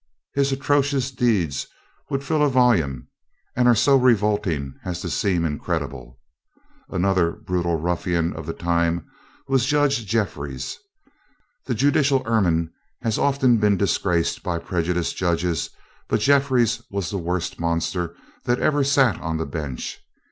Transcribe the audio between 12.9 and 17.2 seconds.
has often been disgraced by prejudiced judges; but Jeffries was the